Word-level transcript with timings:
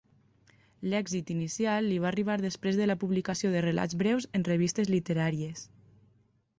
L'èxit 0.93 1.29
inicial 1.33 1.89
li 1.91 1.99
va 2.05 2.09
arribar 2.11 2.39
després 2.47 2.81
de 2.81 2.89
la 2.89 2.97
publicació 3.05 3.55
de 3.57 3.65
relats 3.69 4.01
breus 4.03 4.31
en 4.41 4.51
revistes 4.53 4.95
literàries. 4.99 5.67